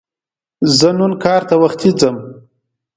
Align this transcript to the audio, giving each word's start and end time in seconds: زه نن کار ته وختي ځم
زه 0.77 0.89
نن 0.97 1.11
کار 1.23 1.41
ته 1.49 1.55
وختي 1.63 1.89
ځم 1.99 2.15